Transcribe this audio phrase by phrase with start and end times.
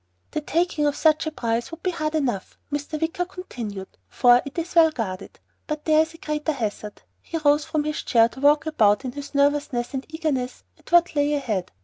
[0.31, 2.99] "The taking of such a prize would be hard enough," Mr.
[2.99, 5.39] Wicker continued, "for it is well guarded.
[5.67, 9.11] But there is a greater hazard." He rose from his chair to walk about in
[9.11, 11.71] his nervousness and eagerness at what lay ahead.